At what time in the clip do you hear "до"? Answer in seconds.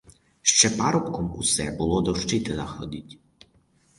2.01-2.13